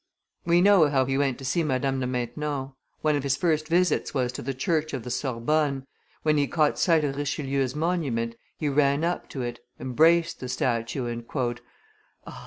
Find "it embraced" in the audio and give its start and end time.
9.43-10.39